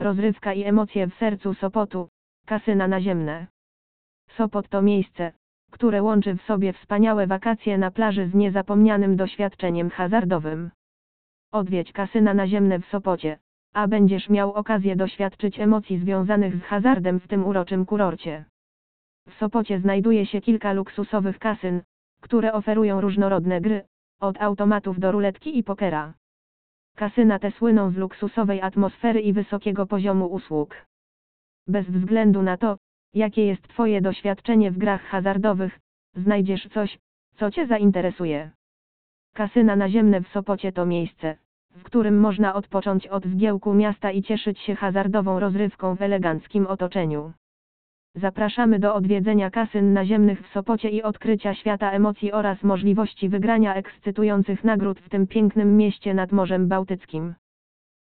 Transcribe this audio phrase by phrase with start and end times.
[0.00, 2.08] rozrywka i emocje w sercu Sopotu,
[2.46, 3.46] kasyna naziemne.
[4.36, 5.32] Sopot to miejsce,
[5.70, 10.70] które łączy w sobie wspaniałe wakacje na plaży z niezapomnianym doświadczeniem hazardowym.
[11.52, 13.38] Odwiedź kasyna naziemne w Sopocie,
[13.74, 18.44] a będziesz miał okazję doświadczyć emocji związanych z hazardem w tym uroczym kurorcie.
[19.28, 21.82] W Sopocie znajduje się kilka luksusowych kasyn,
[22.20, 23.82] które oferują różnorodne gry,
[24.20, 26.14] od automatów do ruletki i pokera.
[26.96, 30.86] Kasyna te słyną z luksusowej atmosfery i wysokiego poziomu usług.
[31.66, 32.76] Bez względu na to,
[33.14, 35.78] jakie jest Twoje doświadczenie w grach hazardowych,
[36.14, 36.98] znajdziesz coś,
[37.36, 38.50] co Cię zainteresuje.
[39.34, 41.36] Kasyna naziemne w Sopocie to miejsce,
[41.70, 47.32] w którym można odpocząć od zgiełku miasta i cieszyć się hazardową rozrywką w eleganckim otoczeniu.
[48.14, 54.64] Zapraszamy do odwiedzenia kasyn naziemnych w Sopocie i odkrycia świata emocji oraz możliwości wygrania ekscytujących
[54.64, 57.34] nagród w tym pięknym mieście nad Morzem Bałtyckim.